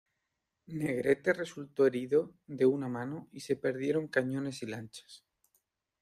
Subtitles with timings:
[0.65, 5.23] Negrete resultó herido de una mano y se perdieron cañones y lanchas.